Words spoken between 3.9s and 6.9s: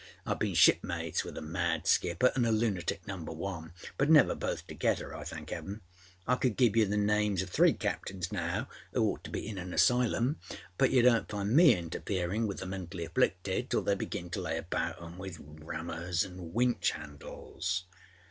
but never both together I thank âEaven. I could give you